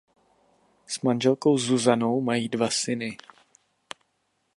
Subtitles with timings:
[0.87, 3.17] S manželkou Zuzanou mají dva syny.